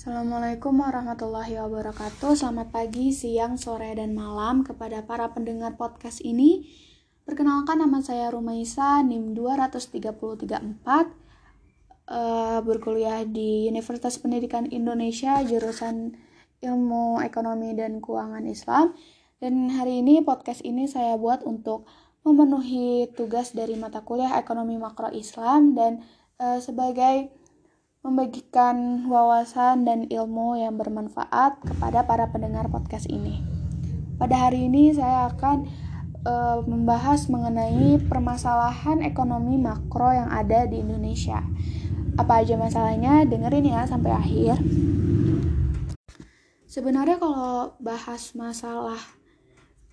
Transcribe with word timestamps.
Assalamualaikum 0.00 0.80
warahmatullahi 0.80 1.60
wabarakatuh. 1.60 2.32
Selamat 2.32 2.72
pagi, 2.72 3.12
siang, 3.12 3.60
sore, 3.60 3.92
dan 3.92 4.16
malam 4.16 4.64
kepada 4.64 5.04
para 5.04 5.28
pendengar 5.28 5.76
podcast 5.76 6.24
ini. 6.24 6.64
Perkenalkan 7.28 7.84
nama 7.84 8.00
saya 8.00 8.32
Rumaisa, 8.32 9.04
NIM 9.04 9.36
23334, 9.36 11.04
uh, 12.08 12.64
berkuliah 12.64 13.28
di 13.28 13.68
Universitas 13.68 14.16
Pendidikan 14.16 14.72
Indonesia, 14.72 15.36
jurusan 15.44 16.16
Ilmu 16.64 17.20
Ekonomi 17.20 17.76
dan 17.76 18.00
Keuangan 18.00 18.48
Islam. 18.48 18.96
Dan 19.36 19.68
hari 19.68 20.00
ini 20.00 20.24
podcast 20.24 20.64
ini 20.64 20.88
saya 20.88 21.20
buat 21.20 21.44
untuk 21.44 21.84
memenuhi 22.24 23.12
tugas 23.12 23.52
dari 23.52 23.76
mata 23.76 24.00
kuliah 24.00 24.40
Ekonomi 24.40 24.80
Makro 24.80 25.12
Islam 25.12 25.76
dan 25.76 26.00
uh, 26.40 26.56
sebagai 26.56 27.36
membagikan 28.00 29.04
wawasan 29.12 29.84
dan 29.84 30.08
ilmu 30.08 30.56
yang 30.56 30.80
bermanfaat 30.80 31.60
kepada 31.60 32.08
para 32.08 32.32
pendengar 32.32 32.64
podcast 32.72 33.04
ini. 33.12 33.44
Pada 34.16 34.48
hari 34.48 34.72
ini 34.72 34.88
saya 34.96 35.28
akan 35.28 35.68
uh, 36.24 36.64
membahas 36.64 37.28
mengenai 37.28 38.00
permasalahan 38.08 39.04
ekonomi 39.04 39.60
makro 39.60 40.16
yang 40.16 40.32
ada 40.32 40.64
di 40.64 40.80
Indonesia. 40.80 41.44
Apa 42.16 42.40
aja 42.40 42.56
masalahnya? 42.56 43.28
Dengerin 43.28 43.68
ya 43.68 43.84
sampai 43.84 44.12
akhir. 44.16 44.56
Sebenarnya 46.64 47.20
kalau 47.20 47.76
bahas 47.84 48.32
masalah 48.32 49.00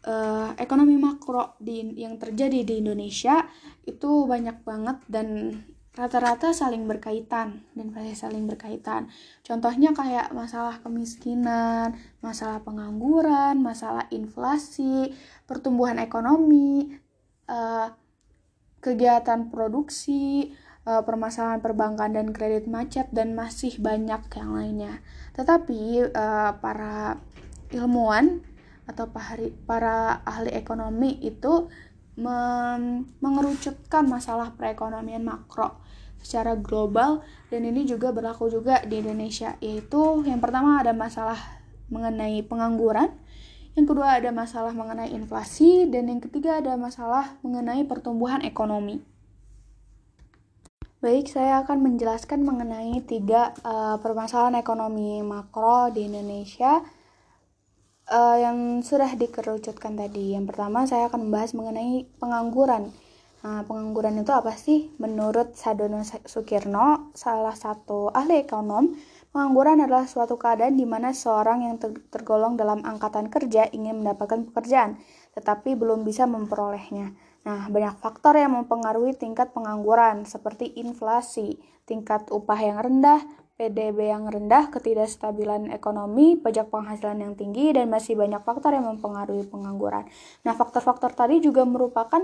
uh, 0.07 0.55
ekonomi 0.55 0.95
makro 0.95 1.59
di 1.59 1.83
yang 1.99 2.15
terjadi 2.15 2.63
di 2.63 2.79
Indonesia 2.79 3.43
itu 3.83 4.23
banyak 4.23 4.63
banget 4.63 4.97
dan 5.11 5.27
rata-rata 5.97 6.53
saling 6.53 6.85
berkaitan 6.85 7.65
dan 7.73 7.89
pasti 7.89 8.13
saling 8.13 8.45
berkaitan. 8.45 9.09
Contohnya 9.41 9.97
kayak 9.97 10.29
masalah 10.29 10.77
kemiskinan, 10.85 11.97
masalah 12.21 12.61
pengangguran, 12.61 13.57
masalah 13.57 14.05
inflasi, 14.13 15.17
pertumbuhan 15.49 15.97
ekonomi, 15.97 16.93
uh, 17.49 17.89
kegiatan 18.77 19.49
produksi, 19.49 20.53
uh, 20.85 21.01
permasalahan 21.01 21.65
perbankan 21.65 22.13
dan 22.13 22.29
kredit 22.29 22.69
macet 22.69 23.09
dan 23.09 23.33
masih 23.33 23.81
banyak 23.81 24.21
yang 24.37 24.53
lainnya. 24.53 24.93
Tetapi 25.33 26.13
uh, 26.13 26.61
para 26.61 27.17
ilmuwan 27.73 28.45
atau 28.85 29.09
para 29.67 30.23
ahli 30.23 30.53
ekonomi 30.53 31.19
itu 31.25 31.67
mengerucutkan 33.21 34.09
masalah 34.09 34.55
perekonomian 34.55 35.21
makro 35.21 35.86
secara 36.21 36.57
global 36.57 37.23
dan 37.53 37.63
ini 37.63 37.87
juga 37.87 38.11
berlaku 38.11 38.51
juga 38.51 38.83
di 38.83 38.99
Indonesia 38.99 39.55
yaitu 39.63 40.23
yang 40.27 40.43
pertama 40.43 40.81
ada 40.81 40.91
masalah 40.91 41.37
mengenai 41.87 42.43
pengangguran 42.43 43.13
yang 43.77 43.85
kedua 43.85 44.17
ada 44.17 44.33
masalah 44.33 44.73
mengenai 44.73 45.13
inflasi 45.13 45.85
dan 45.87 46.09
yang 46.09 46.19
ketiga 46.19 46.59
ada 46.59 46.73
masalah 46.75 47.37
mengenai 47.45 47.85
pertumbuhan 47.85 48.41
ekonomi 48.43 49.01
Baik, 50.97 51.29
saya 51.29 51.61
akan 51.61 51.85
menjelaskan 51.85 52.41
mengenai 52.41 53.05
tiga 53.05 53.53
uh, 53.61 54.01
permasalahan 54.01 54.57
ekonomi 54.57 55.21
makro 55.21 55.93
di 55.93 56.09
Indonesia 56.09 56.81
uh, 58.09 58.35
yang 58.41 58.81
sudah 58.81 59.13
dikerucutkan 59.13 59.93
tadi. 59.93 60.33
Yang 60.33 60.49
pertama, 60.49 60.89
saya 60.89 61.05
akan 61.05 61.29
membahas 61.29 61.53
mengenai 61.53 62.09
pengangguran. 62.17 62.89
Nah, 63.45 63.61
pengangguran 63.69 64.17
itu 64.17 64.33
apa 64.33 64.57
sih? 64.57 64.89
Menurut 64.97 65.53
Sadono 65.53 66.01
Sukirno, 66.01 67.13
salah 67.13 67.53
satu 67.53 68.09
ahli 68.09 68.41
ekonom, 68.41 68.97
pengangguran 69.29 69.85
adalah 69.85 70.09
suatu 70.09 70.41
keadaan 70.41 70.73
di 70.73 70.89
mana 70.89 71.13
seorang 71.13 71.61
yang 71.69 71.77
tergolong 72.09 72.57
dalam 72.57 72.81
angkatan 72.81 73.29
kerja 73.29 73.69
ingin 73.69 74.01
mendapatkan 74.01 74.49
pekerjaan, 74.49 74.97
tetapi 75.37 75.77
belum 75.77 76.01
bisa 76.01 76.25
memperolehnya. 76.25 77.13
Nah, 77.45 77.69
banyak 77.69 78.01
faktor 78.01 78.35
yang 78.41 78.57
mempengaruhi 78.57 79.13
tingkat 79.13 79.53
pengangguran, 79.53 80.25
seperti 80.25 80.73
inflasi, 80.81 81.61
tingkat 81.85 82.27
upah 82.33 82.59
yang 82.59 82.81
rendah, 82.81 83.21
PDB 83.57 84.13
yang 84.13 84.29
rendah, 84.29 84.69
ketidakstabilan 84.69 85.73
ekonomi, 85.73 86.37
pajak 86.37 86.69
penghasilan 86.69 87.21
yang 87.25 87.33
tinggi, 87.33 87.73
dan 87.73 87.89
masih 87.89 88.13
banyak 88.13 88.41
faktor 88.45 88.77
yang 88.77 88.85
mempengaruhi 88.85 89.49
pengangguran. 89.49 90.05
Nah, 90.45 90.53
faktor-faktor 90.53 91.17
tadi 91.17 91.41
juga 91.41 91.65
merupakan 91.65 92.21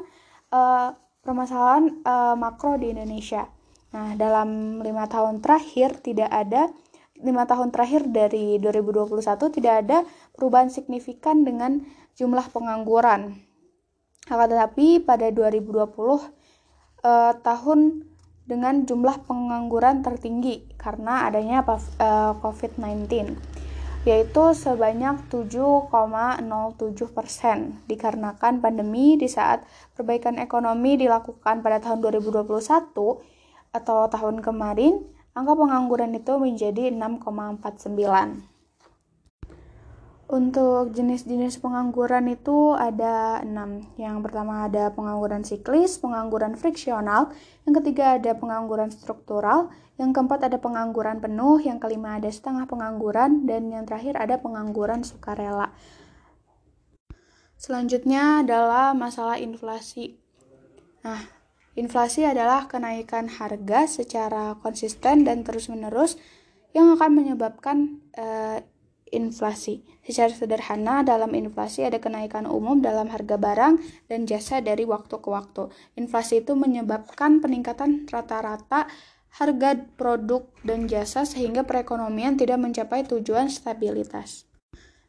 uh, 0.53 0.93
permasalahan 1.25 2.05
uh, 2.05 2.37
makro 2.37 2.77
di 2.77 2.93
Indonesia. 2.93 3.49
Nah, 3.97 4.13
dalam 4.13 4.81
lima 4.85 5.09
tahun 5.09 5.41
terakhir 5.41 6.01
tidak 6.05 6.29
ada 6.29 6.69
lima 7.23 7.47
tahun 7.49 7.71
terakhir 7.73 8.09
dari 8.09 8.59
2021 8.61 9.21
tidak 9.53 9.73
ada 9.85 9.97
perubahan 10.35 10.69
signifikan 10.69 11.41
dengan 11.41 11.81
jumlah 12.19 12.51
pengangguran. 12.53 13.37
Akan 14.27 14.47
tetapi 14.49 15.03
pada 15.03 15.31
2020 15.31 15.87
uh, 15.93 16.21
tahun 17.39 17.79
dengan 18.43 18.83
jumlah 18.83 19.23
pengangguran 19.23 20.03
tertinggi 20.03 20.67
karena 20.75 21.31
adanya 21.31 21.63
uh, 21.63 22.35
COVID-19 22.43 23.62
yaitu 24.03 24.51
sebanyak 24.51 25.15
7,07 25.31 25.87
persen 27.15 27.79
dikarenakan 27.87 28.59
pandemi 28.59 29.15
di 29.15 29.31
saat 29.31 29.63
perbaikan 29.95 30.35
ekonomi 30.43 30.99
dilakukan 30.99 31.63
pada 31.63 31.79
tahun 31.79 32.03
2021 32.03 32.51
atau 33.73 33.99
tahun 34.11 34.43
kemarin 34.43 34.99
angka 35.33 35.53
pengangguran 35.55 36.11
itu 36.13 36.35
menjadi 36.35 36.91
6,49 36.91 38.52
untuk 40.33 40.97
jenis-jenis 40.97 41.61
pengangguran 41.61 42.25
itu 42.25 42.73
ada 42.73 43.45
enam. 43.45 43.85
Yang 44.01 44.17
pertama 44.25 44.65
ada 44.65 44.89
pengangguran 44.89 45.45
siklis, 45.45 46.01
pengangguran 46.01 46.57
friksional, 46.57 47.29
yang 47.69 47.73
ketiga 47.77 48.17
ada 48.17 48.33
pengangguran 48.33 48.89
struktural, 48.89 49.69
yang 50.01 50.09
keempat 50.09 50.49
ada 50.49 50.57
pengangguran 50.57 51.21
penuh, 51.21 51.61
yang 51.61 51.77
kelima 51.77 52.17
ada 52.17 52.33
setengah 52.33 52.65
pengangguran, 52.65 53.45
dan 53.45 53.69
yang 53.69 53.85
terakhir 53.85 54.17
ada 54.17 54.41
pengangguran 54.41 55.05
sukarela. 55.05 55.69
Selanjutnya 57.61 58.41
adalah 58.41 58.97
masalah 58.97 59.37
inflasi. 59.37 60.17
Nah, 61.05 61.29
inflasi 61.77 62.25
adalah 62.25 62.65
kenaikan 62.65 63.29
harga 63.29 63.85
secara 63.85 64.57
konsisten 64.65 65.29
dan 65.29 65.45
terus-menerus 65.45 66.17
yang 66.73 66.97
akan 66.97 67.21
menyebabkan 67.21 68.01
uh, 68.17 68.65
inflasi. 69.13 69.85
Secara 70.03 70.33
sederhana, 70.33 71.05
dalam 71.05 71.31
inflasi 71.37 71.85
ada 71.85 72.01
kenaikan 72.01 72.49
umum 72.49 72.81
dalam 72.81 73.07
harga 73.13 73.37
barang 73.39 73.79
dan 74.09 74.25
jasa 74.25 74.59
dari 74.59 74.83
waktu 74.83 75.15
ke 75.21 75.29
waktu. 75.29 75.69
Inflasi 75.95 76.41
itu 76.41 76.57
menyebabkan 76.57 77.39
peningkatan 77.39 78.09
rata-rata 78.09 78.89
harga 79.33 79.79
produk 79.97 80.45
dan 80.61 80.85
jasa 80.85 81.25
sehingga 81.25 81.65
perekonomian 81.65 82.37
tidak 82.37 82.61
mencapai 82.61 83.05
tujuan 83.07 83.49
stabilitas. 83.49 84.45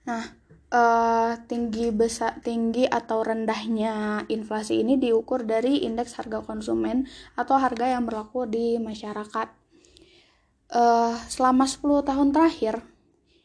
Nah, 0.09 0.25
uh, 0.73 1.33
tinggi 1.45 1.93
besar 1.93 2.41
tinggi 2.41 2.89
atau 2.89 3.21
rendahnya 3.21 4.25
inflasi 4.33 4.81
ini 4.81 4.97
diukur 4.97 5.45
dari 5.45 5.85
indeks 5.85 6.17
harga 6.17 6.41
konsumen 6.41 7.05
atau 7.37 7.61
harga 7.61 7.95
yang 7.95 8.09
berlaku 8.09 8.49
di 8.49 8.81
masyarakat. 8.81 9.49
Uh, 10.75 11.15
selama 11.29 11.69
10 11.69 12.09
tahun 12.09 12.29
terakhir, 12.33 12.81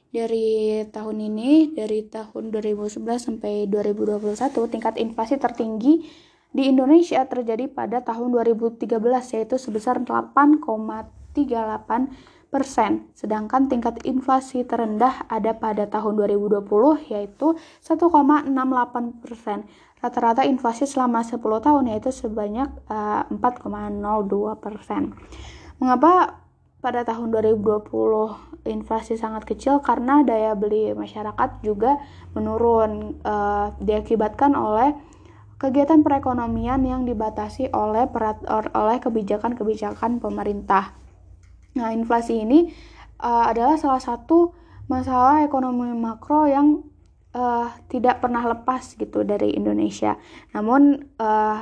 dari 0.10 0.82
tahun 0.90 1.18
ini 1.22 1.78
dari 1.78 2.06
tahun 2.10 2.50
2011 2.50 3.00
sampai 3.18 3.70
2021 3.70 4.26
tingkat 4.74 4.98
inflasi 4.98 5.38
tertinggi 5.38 6.10
di 6.50 6.66
Indonesia 6.66 7.22
terjadi 7.30 7.70
pada 7.70 8.02
tahun 8.02 8.34
2013 8.34 8.90
yaitu 9.38 9.56
sebesar 9.62 10.02
8,38 10.02 11.38
persen, 12.50 13.06
sedangkan 13.14 13.70
tingkat 13.70 14.02
inflasi 14.10 14.66
terendah 14.66 15.30
ada 15.30 15.54
pada 15.54 15.86
tahun 15.86 16.18
2020 16.18 16.66
yaitu 17.14 17.54
1,68 17.86 18.50
persen. 19.22 19.70
Rata-rata 20.02 20.42
inflasi 20.42 20.90
selama 20.90 21.22
10 21.22 21.38
tahun 21.38 21.84
yaitu 21.94 22.10
sebanyak 22.10 22.74
uh, 22.90 23.30
eh, 23.30 23.38
4,02 23.38 24.58
persen. 24.58 25.14
Mengapa 25.78 26.42
pada 26.80 27.04
tahun 27.04 27.36
2020 27.36 27.92
inflasi 28.68 29.20
sangat 29.20 29.44
kecil 29.44 29.84
karena 29.84 30.24
daya 30.24 30.56
beli 30.56 30.96
masyarakat 30.96 31.60
juga 31.64 32.00
menurun 32.32 33.20
uh, 33.24 33.76
diakibatkan 33.84 34.56
oleh 34.56 34.96
kegiatan 35.60 36.00
perekonomian 36.00 36.80
yang 36.88 37.04
dibatasi 37.04 37.68
oleh 37.76 38.08
perat, 38.08 38.40
oleh 38.72 38.98
kebijakan-kebijakan 39.04 40.24
pemerintah. 40.24 40.96
Nah, 41.76 41.92
inflasi 41.92 42.48
ini 42.48 42.72
uh, 43.20 43.52
adalah 43.52 43.76
salah 43.76 44.00
satu 44.00 44.56
masalah 44.88 45.44
ekonomi 45.44 45.92
makro 45.92 46.48
yang 46.48 46.88
uh, 47.36 47.68
tidak 47.92 48.24
pernah 48.24 48.48
lepas 48.48 48.96
gitu 48.96 49.28
dari 49.28 49.52
Indonesia. 49.52 50.16
Namun 50.56 51.12
uh, 51.20 51.60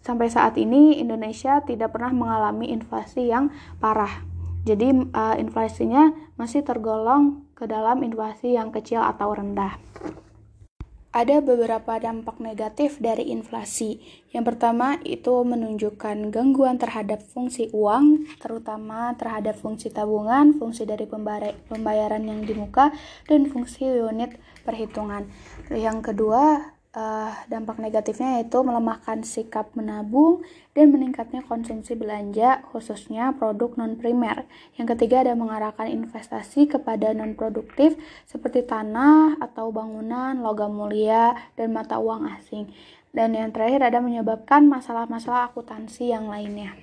Sampai 0.00 0.32
saat 0.32 0.56
ini 0.56 0.96
Indonesia 0.96 1.60
tidak 1.60 1.92
pernah 1.92 2.12
mengalami 2.12 2.72
inflasi 2.72 3.28
yang 3.28 3.52
parah. 3.78 4.24
Jadi 4.64 4.92
uh, 4.92 5.36
inflasinya 5.40 6.12
masih 6.36 6.60
tergolong 6.64 7.48
ke 7.56 7.64
dalam 7.68 8.04
inflasi 8.04 8.56
yang 8.56 8.72
kecil 8.72 9.00
atau 9.00 9.32
rendah. 9.32 9.76
Ada 11.10 11.42
beberapa 11.42 11.98
dampak 11.98 12.38
negatif 12.38 13.02
dari 13.02 13.34
inflasi. 13.34 13.98
Yang 14.30 14.54
pertama 14.54 14.94
itu 15.02 15.42
menunjukkan 15.42 16.30
gangguan 16.30 16.78
terhadap 16.78 17.18
fungsi 17.26 17.66
uang, 17.74 18.30
terutama 18.38 19.10
terhadap 19.18 19.58
fungsi 19.58 19.90
tabungan, 19.90 20.54
fungsi 20.54 20.86
dari 20.86 21.10
pembayaran 21.66 22.22
yang 22.22 22.46
di 22.46 22.54
muka, 22.54 22.94
dan 23.26 23.50
fungsi 23.50 23.90
unit 23.90 24.38
perhitungan. 24.62 25.26
Yang 25.74 26.14
kedua, 26.14 26.78
uh, 26.94 27.32
dampak 27.46 27.78
negatifnya 27.78 28.40
yaitu 28.40 28.58
melemahkan 28.62 29.22
sikap 29.22 29.70
menabung 29.78 30.42
dan 30.74 30.90
meningkatnya 30.90 31.42
konsumsi 31.46 31.94
belanja 31.94 32.62
khususnya 32.70 33.34
produk 33.34 33.74
non 33.78 33.94
primer. 33.98 34.46
Yang 34.74 34.96
ketiga 34.96 35.22
ada 35.26 35.34
mengarahkan 35.38 35.86
investasi 35.90 36.70
kepada 36.70 37.14
non 37.14 37.38
produktif 37.38 37.94
seperti 38.26 38.66
tanah 38.66 39.38
atau 39.38 39.70
bangunan, 39.70 40.38
logam 40.42 40.74
mulia 40.74 41.34
dan 41.54 41.70
mata 41.74 41.98
uang 41.98 42.26
asing. 42.38 42.70
Dan 43.10 43.34
yang 43.34 43.50
terakhir 43.50 43.82
ada 43.90 43.98
menyebabkan 43.98 44.70
masalah-masalah 44.70 45.50
akuntansi 45.50 46.14
yang 46.14 46.30
lainnya. 46.30 46.78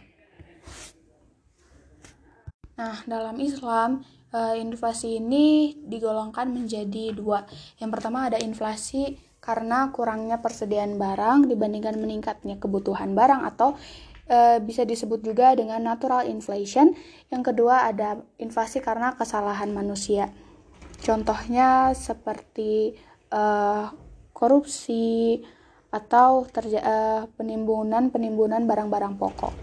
Nah, 2.78 3.00
dalam 3.08 3.40
Islam, 3.40 4.04
eh, 4.36 4.60
inflasi 4.60 5.24
ini 5.24 5.80
digolongkan 5.88 6.52
menjadi 6.52 7.16
dua. 7.16 7.48
Yang 7.80 7.90
pertama 7.96 8.28
ada 8.28 8.38
inflasi 8.38 9.27
karena 9.48 9.88
kurangnya 9.96 10.44
persediaan 10.44 11.00
barang 11.00 11.48
dibandingkan 11.48 11.96
meningkatnya 11.96 12.60
kebutuhan 12.60 13.16
barang 13.16 13.48
atau 13.48 13.80
e, 14.28 14.60
bisa 14.60 14.84
disebut 14.84 15.24
juga 15.24 15.56
dengan 15.56 15.80
natural 15.80 16.28
inflation. 16.28 16.92
Yang 17.32 17.56
kedua 17.56 17.88
ada 17.88 18.20
inflasi 18.44 18.84
karena 18.84 19.16
kesalahan 19.16 19.72
manusia. 19.72 20.36
Contohnya 21.00 21.96
seperti 21.96 23.00
e, 23.32 23.44
korupsi 24.36 25.40
atau 25.96 26.44
e, 26.52 26.96
penimbunan 27.40 28.12
penimbunan 28.12 28.68
barang-barang 28.68 29.16
pokok. 29.16 29.56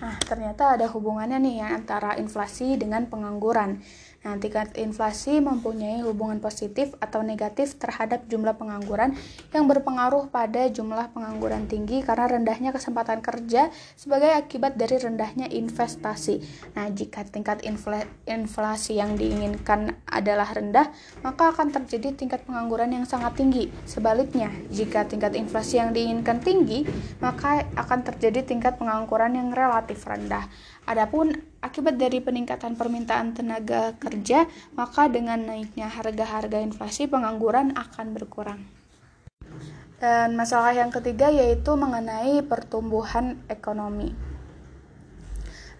Nah, 0.00 0.16
ternyata 0.24 0.80
ada 0.80 0.88
hubungannya 0.88 1.36
nih 1.36 1.54
ya 1.60 1.68
antara 1.76 2.16
inflasi 2.16 2.80
dengan 2.80 3.04
pengangguran. 3.10 3.84
Nah, 4.20 4.36
tingkat 4.36 4.76
inflasi 4.76 5.40
mempunyai 5.40 6.04
hubungan 6.04 6.44
positif 6.44 6.92
atau 7.00 7.24
negatif 7.24 7.80
terhadap 7.80 8.28
jumlah 8.28 8.52
pengangguran 8.52 9.16
yang 9.56 9.64
berpengaruh 9.64 10.28
pada 10.28 10.68
jumlah 10.68 11.08
pengangguran 11.16 11.64
tinggi 11.64 12.04
karena 12.04 12.28
rendahnya 12.28 12.68
kesempatan 12.76 13.24
kerja 13.24 13.72
sebagai 13.96 14.28
akibat 14.36 14.76
dari 14.76 15.00
rendahnya 15.00 15.48
investasi. 15.48 16.44
Nah, 16.76 16.92
jika 16.92 17.24
tingkat 17.24 17.64
inflasi 17.64 19.00
yang 19.00 19.16
diinginkan 19.16 19.96
adalah 20.04 20.52
rendah, 20.52 20.92
maka 21.24 21.56
akan 21.56 21.72
terjadi 21.72 22.12
tingkat 22.12 22.44
pengangguran 22.44 22.92
yang 22.92 23.08
sangat 23.08 23.40
tinggi. 23.40 23.72
Sebaliknya, 23.88 24.52
jika 24.68 25.08
tingkat 25.08 25.32
inflasi 25.32 25.80
yang 25.80 25.96
diinginkan 25.96 26.44
tinggi, 26.44 26.84
maka 27.24 27.64
akan 27.72 28.04
terjadi 28.04 28.44
tingkat 28.44 28.76
pengangguran 28.76 29.32
yang 29.32 29.48
relatif 29.56 30.04
rendah. 30.04 30.44
Adapun 30.84 31.32
akibat 31.60 32.00
dari 32.00 32.24
peningkatan 32.24 32.76
permintaan 32.76 33.36
tenaga 33.36 33.92
kerja, 34.00 34.48
maka 34.72 35.08
dengan 35.12 35.44
naiknya 35.44 35.92
harga-harga 35.92 36.60
inflasi 36.60 37.06
pengangguran 37.06 37.76
akan 37.76 38.16
berkurang. 38.16 38.60
Dan 40.00 40.32
masalah 40.32 40.72
yang 40.72 40.88
ketiga 40.88 41.28
yaitu 41.28 41.76
mengenai 41.76 42.40
pertumbuhan 42.40 43.36
ekonomi. 43.52 44.16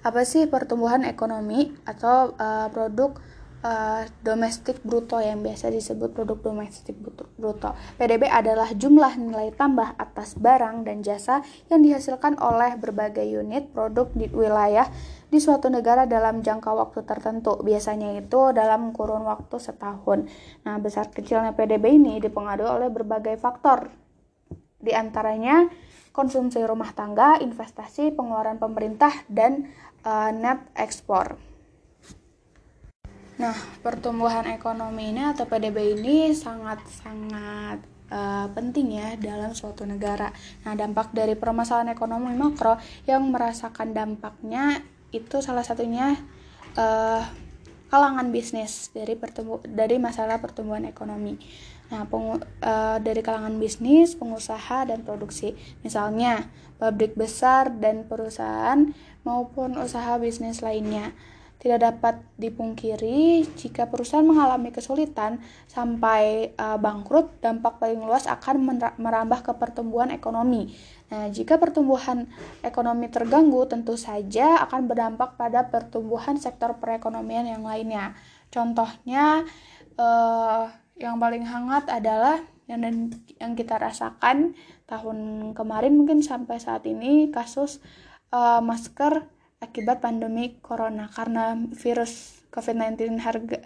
Apa 0.04 0.24
sih 0.28 0.44
pertumbuhan 0.48 1.04
ekonomi 1.08 1.72
atau 1.88 2.36
uh, 2.36 2.68
produk 2.68 3.16
uh, 3.64 4.02
domestik 4.24 4.80
bruto 4.84 5.20
yang 5.20 5.44
biasa 5.44 5.68
disebut 5.68 6.12
produk 6.12 6.38
domestik 6.40 6.96
bruto. 7.36 7.76
PDB 8.00 8.28
adalah 8.28 8.72
jumlah 8.72 9.16
nilai 9.20 9.52
tambah 9.54 9.96
atas 9.96 10.36
barang 10.36 10.88
dan 10.88 11.04
jasa 11.04 11.44
yang 11.68 11.84
dihasilkan 11.84 12.40
oleh 12.40 12.76
berbagai 12.80 13.24
unit 13.24 13.72
produk 13.72 14.08
di 14.16 14.28
wilayah 14.32 14.88
di 15.30 15.38
suatu 15.38 15.70
negara 15.70 16.08
dalam 16.08 16.42
jangka 16.42 16.70
waktu 16.72 17.00
tertentu. 17.06 17.60
Biasanya 17.60 18.18
itu 18.18 18.50
dalam 18.50 18.90
kurun 18.90 19.24
waktu 19.28 19.56
setahun. 19.60 20.26
Nah, 20.66 20.76
besar 20.82 21.12
kecilnya 21.12 21.54
PDB 21.54 22.00
ini 22.00 22.18
dipengaruhi 22.18 22.70
oleh 22.82 22.90
berbagai 22.90 23.38
faktor. 23.38 23.92
Di 24.80 24.96
antaranya 24.96 25.68
konsumsi 26.10 26.58
rumah 26.64 26.90
tangga, 26.96 27.38
investasi, 27.38 28.16
pengeluaran 28.16 28.58
pemerintah, 28.58 29.12
dan 29.30 29.70
uh, 30.02 30.32
net 30.34 30.58
ekspor. 30.74 31.49
Nah, 33.40 33.56
pertumbuhan 33.80 34.44
ekonomi 34.52 35.16
ini 35.16 35.24
atau 35.24 35.48
PDB 35.48 35.96
ini 35.96 36.28
sangat-sangat 36.36 37.80
uh, 38.12 38.52
penting 38.52 39.00
ya 39.00 39.16
dalam 39.16 39.56
suatu 39.56 39.88
negara. 39.88 40.28
Nah, 40.68 40.76
dampak 40.76 41.16
dari 41.16 41.32
permasalahan 41.40 41.88
ekonomi 41.88 42.36
makro 42.36 42.76
yang 43.08 43.24
merasakan 43.32 43.96
dampaknya 43.96 44.84
itu 45.08 45.40
salah 45.40 45.64
satunya 45.64 46.20
uh, 46.76 47.24
kalangan 47.88 48.28
bisnis 48.28 48.92
dari 48.92 49.16
pertumbu 49.16 49.64
dari 49.64 49.96
masalah 49.96 50.36
pertumbuhan 50.44 50.84
ekonomi. 50.84 51.40
Nah, 51.88 52.04
uh, 52.12 52.38
dari 53.00 53.24
kalangan 53.24 53.56
bisnis, 53.56 54.20
pengusaha 54.20 54.84
dan 54.84 55.00
produksi. 55.00 55.56
Misalnya, 55.80 56.52
pabrik 56.76 57.16
besar 57.16 57.72
dan 57.72 58.04
perusahaan 58.04 58.92
maupun 59.24 59.80
usaha 59.80 60.20
bisnis 60.20 60.60
lainnya. 60.60 61.16
Tidak 61.60 61.76
dapat 61.76 62.24
dipungkiri 62.40 63.44
jika 63.52 63.84
perusahaan 63.84 64.24
mengalami 64.24 64.72
kesulitan 64.72 65.44
sampai 65.68 66.56
uh, 66.56 66.80
bangkrut, 66.80 67.36
dampak 67.44 67.76
paling 67.76 68.00
luas 68.00 68.24
akan 68.24 68.80
merambah 68.96 69.44
ke 69.44 69.52
pertumbuhan 69.60 70.08
ekonomi. 70.08 70.72
Nah, 71.12 71.28
jika 71.28 71.60
pertumbuhan 71.60 72.32
ekonomi 72.64 73.12
terganggu, 73.12 73.68
tentu 73.68 74.00
saja 74.00 74.56
akan 74.64 74.88
berdampak 74.88 75.36
pada 75.36 75.68
pertumbuhan 75.68 76.40
sektor 76.40 76.80
perekonomian 76.80 77.44
yang 77.44 77.60
lainnya. 77.60 78.16
Contohnya, 78.48 79.44
uh, 80.00 80.64
yang 80.96 81.20
paling 81.20 81.44
hangat 81.44 81.92
adalah 81.92 82.40
yang 82.70 83.10
yang 83.36 83.52
kita 83.58 83.76
rasakan 83.76 84.54
tahun 84.86 85.50
kemarin 85.52 85.92
mungkin 85.98 86.22
sampai 86.22 86.56
saat 86.56 86.86
ini 86.86 87.28
kasus 87.34 87.82
uh, 88.30 88.62
masker 88.62 89.26
akibat 89.60 90.00
pandemi 90.00 90.56
corona 90.64 91.12
karena 91.12 91.52
virus 91.76 92.40
COVID-19 92.48 93.20
harga 93.20 93.60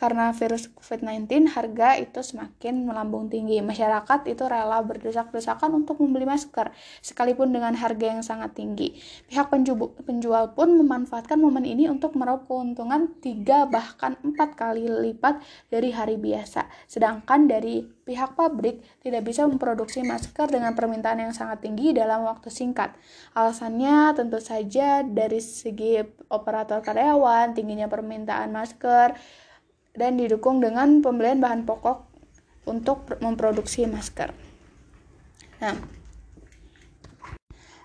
karena 0.00 0.32
virus 0.32 0.72
COVID-19 0.72 1.52
harga 1.52 2.00
itu 2.00 2.24
semakin 2.24 2.88
melambung 2.88 3.28
tinggi. 3.28 3.60
Masyarakat 3.60 4.24
itu 4.32 4.48
rela 4.48 4.80
berdesak-desakan 4.80 5.76
untuk 5.76 6.00
membeli 6.00 6.24
masker 6.24 6.72
sekalipun 7.04 7.52
dengan 7.52 7.76
harga 7.76 8.06
yang 8.08 8.24
sangat 8.24 8.56
tinggi. 8.56 8.96
Pihak 9.28 9.52
penjual 9.52 10.56
pun 10.56 10.68
memanfaatkan 10.80 11.36
momen 11.36 11.68
ini 11.68 11.84
untuk 11.92 12.16
meraup 12.16 12.48
keuntungan 12.48 13.12
3 13.20 13.68
bahkan 13.68 14.16
4 14.24 14.32
kali 14.56 14.88
lipat 14.88 15.44
dari 15.68 15.92
hari 15.92 16.16
biasa. 16.16 16.64
Sedangkan 16.88 17.44
dari 17.44 17.84
pihak 17.84 18.40
pabrik 18.40 18.80
tidak 19.04 19.28
bisa 19.28 19.44
memproduksi 19.44 20.00
masker 20.00 20.48
dengan 20.48 20.72
permintaan 20.72 21.28
yang 21.28 21.36
sangat 21.36 21.60
tinggi 21.60 21.92
dalam 21.92 22.24
waktu 22.24 22.48
singkat. 22.48 22.96
Alasannya 23.36 24.16
tentu 24.16 24.40
saja 24.40 25.04
dari 25.04 25.44
segi 25.44 26.00
operator 26.32 26.80
karyawan, 26.80 27.52
tingginya 27.52 27.86
permintaan 27.86 28.48
masker, 28.48 29.14
dan 30.00 30.16
didukung 30.16 30.64
dengan 30.64 31.04
pembelian 31.04 31.44
bahan 31.44 31.68
pokok 31.68 32.08
untuk 32.64 33.04
memproduksi 33.20 33.84
masker. 33.84 34.32
Nah, 35.60 35.76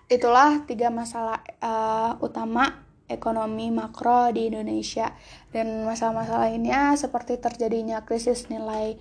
itulah 0.08 0.64
tiga 0.64 0.88
masalah 0.88 1.44
uh, 1.60 2.16
utama 2.24 2.88
ekonomi 3.12 3.68
makro 3.70 4.32
di 4.32 4.48
Indonesia. 4.48 5.12
Dan 5.52 5.84
masalah-masalah 5.84 6.48
lainnya 6.48 6.96
seperti 6.96 7.36
terjadinya 7.36 8.08
krisis 8.08 8.48
nilai 8.48 8.96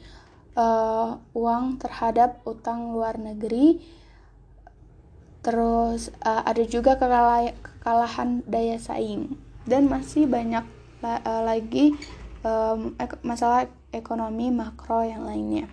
uh, 0.58 1.22
uang 1.38 1.78
terhadap 1.78 2.42
utang 2.42 2.90
luar 2.90 3.14
negeri. 3.22 3.78
Terus 5.44 6.10
uh, 6.24 6.42
ada 6.42 6.64
juga 6.66 6.98
kekalahan 6.98 8.42
daya 8.48 8.80
saing. 8.80 9.38
Dan 9.64 9.86
masih 9.88 10.26
banyak 10.26 10.66
uh, 11.04 11.42
lagi 11.46 11.94
um, 12.44 12.94
ek 13.00 13.18
masalah 13.24 13.66
ekonomi 13.90 14.52
makro 14.52 15.02
yang 15.02 15.24
lainnya. 15.24 15.66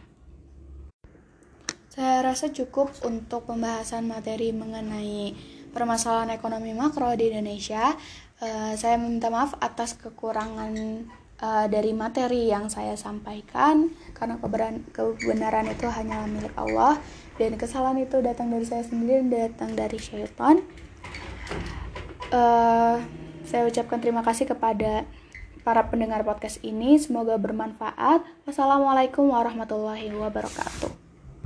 Saya 1.91 2.23
rasa 2.23 2.49
cukup 2.55 2.89
untuk 3.03 3.51
pembahasan 3.51 4.07
materi 4.07 4.55
mengenai 4.55 5.35
permasalahan 5.75 6.31
ekonomi 6.31 6.71
makro 6.71 7.11
di 7.19 7.29
Indonesia. 7.29 7.93
Uh, 8.41 8.73
saya 8.79 8.97
meminta 8.97 9.29
maaf 9.29 9.53
atas 9.61 9.99
kekurangan 9.99 10.73
uh, 11.43 11.65
dari 11.67 11.93
materi 11.93 12.49
yang 12.49 12.71
saya 12.71 12.97
sampaikan 12.97 13.91
karena 14.17 14.39
kebenaran, 14.41 14.81
kebenaran 14.89 15.67
itu 15.69 15.85
hanyalah 15.85 16.25
milik 16.25 16.55
Allah 16.57 16.97
dan 17.37 17.53
kesalahan 17.59 18.01
itu 18.01 18.17
datang 18.23 18.49
dari 18.49 18.65
saya 18.65 18.81
sendiri 18.81 19.27
dan 19.29 19.53
datang 19.53 19.71
dari 19.75 19.99
syaitan. 20.01 20.63
Uh, 22.31 22.97
Saya 23.41 23.67
ucapkan 23.67 23.99
terima 23.99 24.23
kasih 24.23 24.47
kepada 24.47 25.03
para 25.61 25.87
pendengar 25.89 26.25
podcast 26.25 26.61
ini. 26.65 26.97
Semoga 26.97 27.37
bermanfaat. 27.37 28.25
Wassalamualaikum 28.45 29.29
warahmatullahi 29.29 30.09
wabarakatuh. 30.13 31.10